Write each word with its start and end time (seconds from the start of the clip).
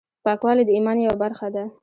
پاکوالی 0.25 0.63
د 0.65 0.69
ایمان 0.75 0.97
یوه 1.05 1.17
برخه 1.23 1.47
ده۔ 1.55 1.63